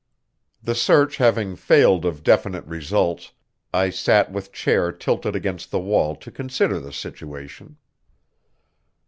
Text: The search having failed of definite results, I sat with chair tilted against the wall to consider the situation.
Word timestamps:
The 0.63 0.73
search 0.73 1.17
having 1.17 1.55
failed 1.55 2.05
of 2.05 2.23
definite 2.23 2.65
results, 2.65 3.33
I 3.71 3.91
sat 3.91 4.31
with 4.31 4.51
chair 4.51 4.91
tilted 4.91 5.35
against 5.35 5.69
the 5.69 5.79
wall 5.79 6.15
to 6.15 6.31
consider 6.31 6.79
the 6.79 6.91
situation. 6.91 7.77